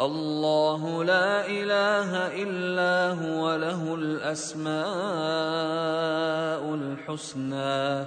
الله 0.00 1.04
لا 1.04 1.46
إله 1.46 2.42
إلا 2.42 3.14
هو 3.14 3.56
له 3.56 3.94
الأسماء 3.94 4.74
الحسنى. 6.74 8.06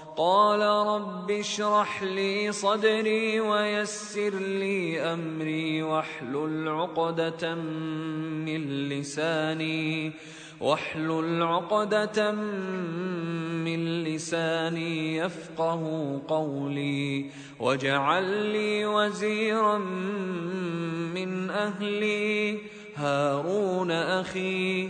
قال 0.17 0.61
رب 0.61 1.31
اشرح 1.31 2.03
لي 2.03 2.51
صدري 2.51 3.39
ويسر 3.39 4.35
لي 4.35 5.01
أمري 5.01 5.83
واحلل 5.83 6.67
عقدة 6.67 7.55
من 7.55 8.89
لساني 8.89 10.11
واحلل 10.61 11.43
عقدة 11.43 12.31
من 12.31 14.03
لساني 14.03 15.17
يفقه 15.17 15.81
قولي 16.27 17.25
واجعل 17.59 18.23
لي 18.23 18.85
وزيرا 18.85 19.77
من 21.15 21.49
أهلي 21.49 22.57
هارون 22.95 23.91
أخي 23.91 24.89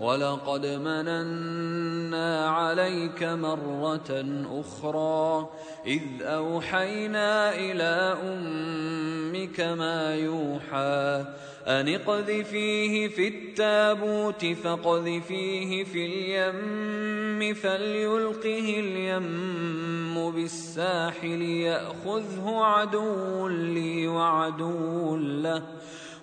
ولقد 0.00 0.66
مننا 0.66 2.48
عليك 2.48 3.22
مرة 3.22 4.24
أخرى 4.60 5.48
إذ 5.86 6.22
أوحينا 6.22 7.54
إلى 7.54 8.16
أمك 8.22 9.60
ما 9.60 10.14
يوحى 10.14 11.24
أن 11.66 11.88
اقذفيه 11.88 13.08
في 13.08 13.28
التابوت 13.28 14.46
فاقذفيه 14.46 15.84
في 15.84 16.06
اليم 16.06 17.54
فليلقه 17.54 18.80
اليم 18.80 20.30
بالساحل 20.30 21.42
يأخذه 21.42 22.58
عدو 22.64 23.48
لي 23.48 24.08
وعدو 24.08 25.16
له 25.16 25.62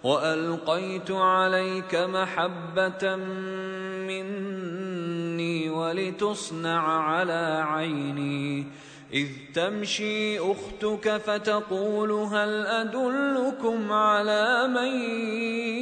والقيت 0.04 1.12
عليك 1.12 1.96
محبه 1.96 3.16
مني 4.08 5.70
ولتصنع 5.70 7.02
على 7.02 7.66
عيني 7.68 8.68
اذ 9.14 9.28
تمشي 9.54 10.40
أختك 10.40 11.18
فتقول 11.18 12.12
هل 12.12 12.68
ادلكم 12.68 13.92
على 13.92 14.68
من 14.68 14.92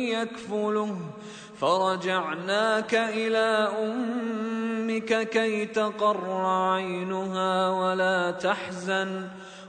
يكفله 0.10 0.98
فرجعناك 1.60 2.96
إلى 2.96 3.72
أمك 3.84 5.30
كي 5.30 5.66
تقر 5.66 6.46
عينها 6.46 7.70
ولا 7.70 8.32
تحزن 8.32 9.28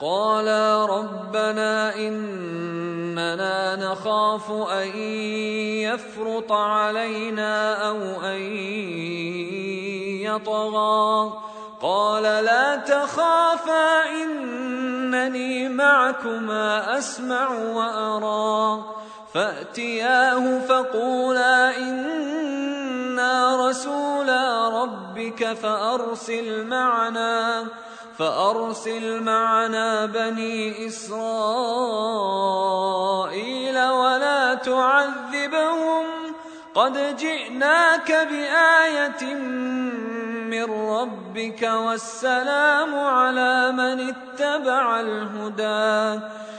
قالا 0.00 0.86
ربنا 0.86 1.96
اننا 1.96 3.76
نخاف 3.76 4.50
ان 4.50 4.98
يفرط 5.82 6.52
علينا 6.52 7.74
أو 7.88 7.96
ان 8.24 8.40
يطغى. 10.22 11.32
قال 11.82 12.22
لا 12.22 12.76
تخافا 12.76 14.10
انني 14.22 15.68
معكما 15.68 16.98
اسمع 16.98 17.48
وارى. 17.48 18.84
فاتياه 19.34 20.58
فقولا 20.68 21.76
أنا 21.78 23.68
رسولا 23.68 24.68
ربك 24.82 25.52
فارسل 25.52 26.66
معنا. 26.66 27.64
فأرسل 28.18 29.22
معنا 29.22 30.06
بني 30.06 30.86
إسرائيل 30.86 31.16
ولا 33.88 34.54
تعذبهم 34.54 36.04
قد 36.74 37.16
جئناك 37.16 38.12
بآية 38.12 39.34
من 40.50 40.64
ربك 40.90 41.62
والسلام 41.62 42.94
على 42.94 43.72
من 43.72 44.08
اتبع 44.08 45.00
الهدى 45.00 46.20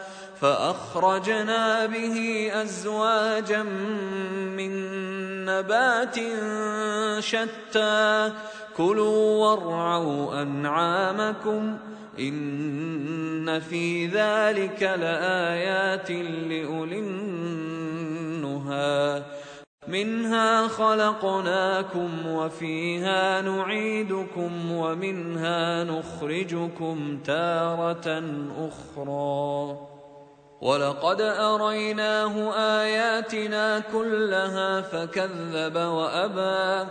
فأخرجنا 0.40 1.86
به 1.86 2.50
أزواجا 2.54 3.62
من 3.62 4.94
نبات 5.44 6.16
شتى 7.18 8.32
كلوا 8.76 9.46
وارعوا 9.46 10.42
أنعامكم 10.42 11.78
إن 12.18 13.60
في 13.60 14.06
ذلك 14.06 14.82
لآيات 14.82 16.10
لأولي 16.10 16.98
النهى 18.38 19.22
منها 19.94 20.68
خلقناكم 20.68 22.26
وفيها 22.26 23.40
نعيدكم 23.40 24.72
ومنها 24.72 25.84
نخرجكم 25.84 27.18
تارة 27.24 28.22
أخرى. 28.68 29.78
ولقد 30.60 31.20
اريناه 31.20 32.34
اياتنا 32.80 33.78
كلها 33.92 34.80
فكذب 34.80 35.76
وابى 35.76 36.90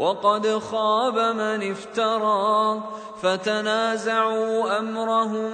وقد 0.00 0.58
خاب 0.58 1.18
من 1.18 1.70
افترى 1.70 2.82
فتنازعوا 3.22 4.78
أمرهم 4.78 5.50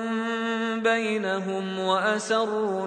بينهم 0.82 1.78
وأسروا 1.78 2.86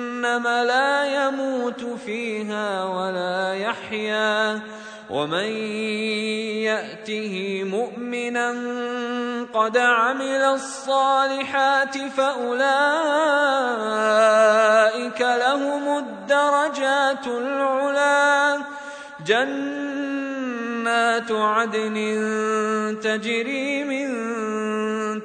لا 0.45 1.25
يموت 1.25 1.83
فيها 2.05 2.85
ولا 2.85 3.53
يحيا 3.53 4.59
ومن 5.09 5.51
يأته 6.63 7.63
مؤمنا 7.63 8.51
قد 9.53 9.77
عمل 9.77 10.41
الصالحات 10.55 11.97
فأولئك 11.97 12.61
لهم 15.21 15.97
الدرجات 15.97 17.27
العلى 17.27 18.57
جنات 19.25 20.51
عدن 21.31 21.95
تجري 23.03 23.83
من 23.83 24.30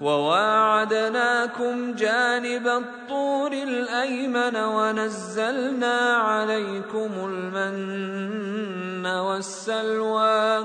وواعدناكم 0.00 1.92
جانب 1.94 2.68
الطور 2.68 3.52
الأيمن 3.52 4.56
ونزلنا 4.56 6.16
عليكم 6.16 7.10
المن 7.16 9.06
والسلوى 9.06 10.64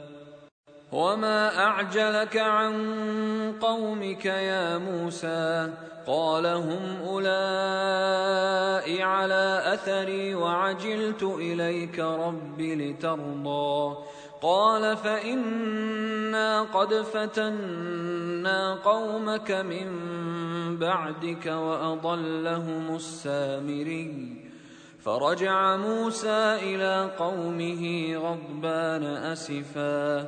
وما 0.91 1.57
اعجلك 1.63 2.37
عن 2.37 2.73
قومك 3.61 4.25
يا 4.25 4.77
موسى 4.77 5.69
قال 6.07 6.45
هم 6.45 6.97
اولئك 7.07 8.71
على 9.01 9.61
اثري 9.73 10.35
وعجلت 10.35 11.23
اليك 11.23 11.99
رب 11.99 12.61
لترضى 12.61 13.95
قال 14.41 14.97
فانا 14.97 16.61
قد 16.61 16.93
فتنا 16.93 18.73
قومك 18.73 19.51
من 19.51 19.87
بعدك 20.77 21.45
واضلهم 21.45 22.95
السامري 22.95 24.41
فرجع 24.99 25.75
موسى 25.75 26.57
إلى 26.61 27.11
قومه 27.19 28.15
غضبان 28.15 29.03
اسفا 29.03 30.27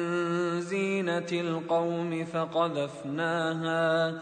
زينة 0.61 1.27
القوم 1.33 2.25
فقذفناها 2.25 4.13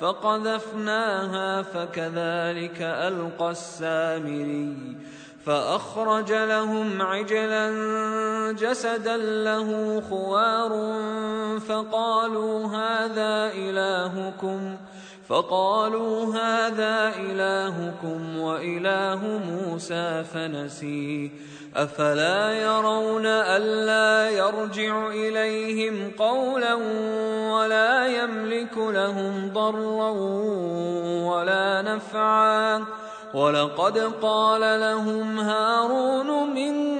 فقذفناها 0.00 1.62
فكذلك 1.62 2.82
ألقى 2.82 3.50
السامري 3.50 4.96
فأخرج 5.44 6.32
لهم 6.32 7.02
عجلا 7.02 7.72
جسدا 8.52 9.16
له 9.16 10.00
خوار 10.10 10.70
فقالوا 11.60 12.66
هذا 12.66 13.52
إلهكم؟ 13.54 14.76
فقالوا 15.30 16.34
هذا 16.34 17.12
إلهكم 17.18 18.38
وإله 18.38 19.40
موسى 19.50 20.24
فنسي 20.34 21.30
أفلا 21.76 22.52
يرون 22.52 23.26
ألا 23.26 24.30
يرجع 24.30 25.08
إليهم 25.08 26.10
قولا 26.18 26.74
ولا 27.52 28.06
يملك 28.06 28.76
لهم 28.76 29.50
ضرا 29.54 30.10
ولا 31.30 31.82
نفعا. 31.82 32.84
ولقد 33.34 33.98
قال 34.22 34.80
لهم 34.80 35.38
هارون 35.38 36.54
من 36.54 36.96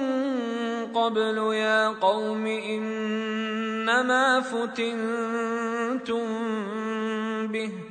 قبل 0.95 1.37
يا 1.53 1.87
قوم 1.87 2.45
إنما 2.47 4.41
فتنتم 4.41 6.27
به. 7.47 7.90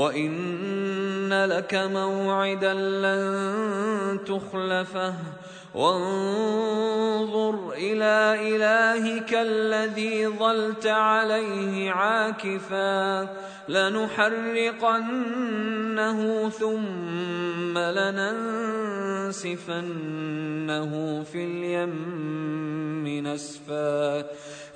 وإن 0.00 1.44
لك 1.44 1.74
موعدا 1.74 2.74
لن 2.74 4.24
تخلفه 4.24 5.14
وانظر 5.74 7.72
إلى 7.72 8.36
إلهك 8.56 9.34
الذي 9.34 10.26
ظلت 10.26 10.86
عليه 10.86 11.90
عاكفا 11.90 13.28
لنحرقنه 13.68 15.08
ثم 16.48 17.78
لننسفنه 17.78 19.52
في 21.32 21.44
اليم 21.44 23.08
نسفا 23.26 24.24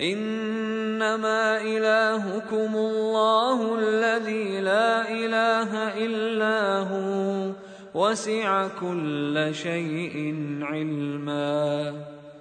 إنما 0.00 1.62
إلهكم 1.62 2.76
الله 2.76 3.78
الذي 3.78 4.60
لا 4.60 5.10
إله 5.10 5.98
إلا 6.04 6.78
هو 6.78 7.52
وسع 7.94 8.68
كل 8.80 9.48
شيء 9.52 10.48
علما. 10.62 11.92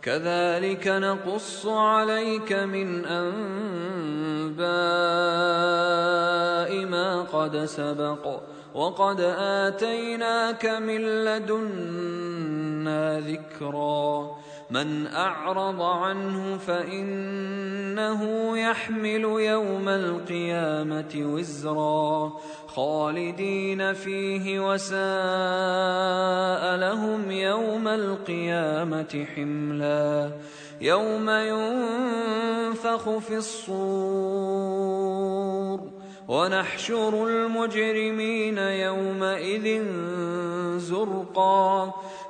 كذلك 0.01 0.87
نقص 0.87 1.65
عليك 1.65 2.53
من 2.53 3.05
أنباء 3.05 4.65
ما 6.85 7.21
قد 7.21 7.65
سبق. 7.65 8.39
وقد 8.73 9.19
آتيناك 9.39 10.65
من 10.65 11.01
لدنا 11.01 13.19
ذكرا. 13.19 14.31
من 14.73 15.07
أعرض 15.07 15.81
عنه 15.81 16.57
فإنه 16.57 18.21
يحمل 18.57 19.23
يوم 19.23 19.89
القيامة 19.89 21.11
وزرا 21.15 22.33
خالدين 22.67 23.93
فيه 23.93 24.59
وساء 24.59 24.97
لهم 26.77 27.31
يوم 27.31 27.87
القيامة 27.87 29.25
حملا 29.35 30.31
يوم 30.81 31.29
ينفخ 31.29 33.09
في 33.17 33.37
الصور 33.37 34.73
ونحشر 36.27 37.27
المجرمين 37.27 38.57
يومئذ 38.57 39.83
زرقا 40.77 41.93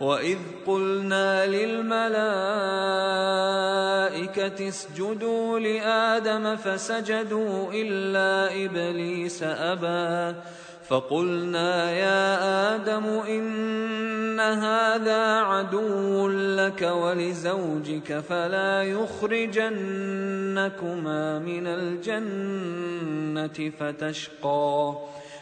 واذ 0.00 0.38
قلنا 0.66 1.46
للملائكه 1.46 2.20
اسجدوا 4.68 5.58
لادم 5.58 6.56
فسجدوا 6.56 7.72
الا 7.72 8.64
ابليس 8.64 9.42
ابى 9.42 10.38
فقلنا 10.88 11.90
يا 11.90 12.74
آدم 12.74 13.04
ان 13.06 14.40
هذا 14.40 15.40
عدو 15.40 16.28
لك 16.28 16.82
ولزوجك 16.82 18.18
فلا 18.18 18.82
يخرجنكما 18.82 19.78
من 21.38 21.66
الجنه 21.66 22.90
فتشقى 23.78 24.94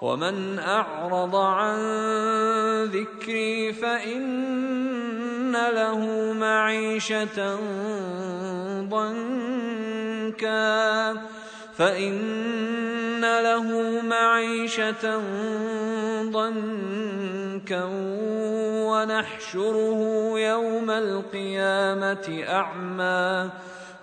ومن 0.00 0.58
أعرض 0.58 1.36
عن 1.36 1.78
ذكري 2.84 3.72
فإن 3.72 5.52
له 5.52 6.32
معيشة 6.32 7.58
ضنكا 8.88 9.90
فإن 11.76 13.20
له 13.20 14.00
معيشة 14.00 15.20
ضنكا 16.30 17.84
ونحشره 18.90 20.00
يوم 20.38 20.90
القيامة 20.90 22.44
أعمى 22.48 23.50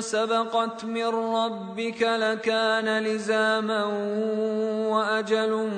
سبقت 0.00 0.84
من 0.84 1.06
ربك 1.06 2.02
لكان 2.02 2.98
لزاما 2.98 3.84
وأجل 4.88 5.70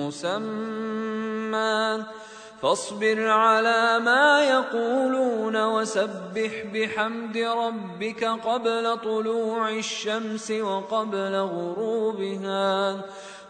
مسمى. 0.00 2.04
فاصبر 2.62 3.30
على 3.30 3.98
ما 3.98 4.42
يقولون 4.42 5.64
وسبح 5.64 6.64
بحمد 6.74 7.36
ربك 7.36 8.24
قبل 8.24 8.98
طلوع 9.04 9.70
الشمس 9.70 10.50
وقبل 10.50 11.34
غروبها. 11.34 13.00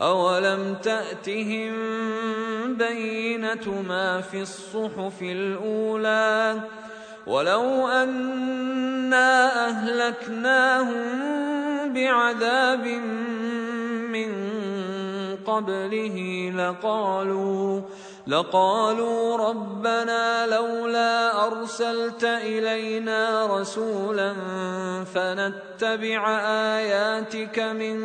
اولم 0.00 0.74
تاتهم 0.82 1.72
بينه 2.74 3.82
ما 3.88 4.20
في 4.20 4.42
الصحف 4.42 5.22
الاولى 5.22 6.60
ولو 7.26 7.88
أنا 7.88 9.66
أهلكناهم 9.68 11.04
بعذاب 11.94 12.86
من 14.10 14.30
قبله 15.46 16.16
لقالوا 16.56 17.80
لقالوا 18.30 19.36
ربنا 19.36 20.46
لولا 20.46 21.46
أرسلت 21.46 22.24
إلينا 22.24 23.46
رسولا 23.46 24.34
فنتبع 25.14 26.28
آياتك 26.78 27.58
من 27.58 27.98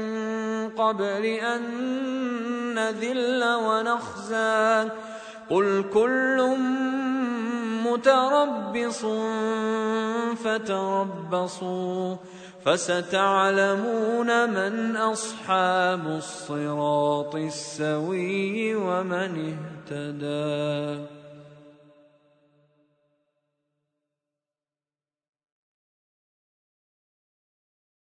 قبل 0.69 1.25
أن 1.25 1.61
نذل 2.73 3.43
ونخزى 3.43 4.89
قل 5.49 5.85
كل 5.93 6.57
متربص 7.85 9.05
فتربصوا 10.43 12.15
فستعلمون 12.65 14.49
من 14.49 14.95
أصحاب 14.97 16.07
الصراط 16.07 17.35
السوي 17.35 18.75
ومن 18.75 19.55
اهتدى. 19.91 21.14